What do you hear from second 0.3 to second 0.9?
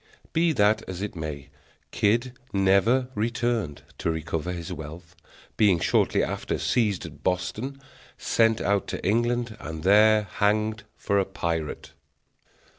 Be that